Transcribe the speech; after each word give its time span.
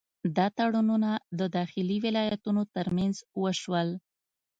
دا 0.37 0.45
تړونونه 0.57 1.11
د 1.39 1.41
داخلي 1.57 1.97
ولایتونو 2.05 2.61
ترمنځ 2.75 3.15
وشول. 3.41 3.89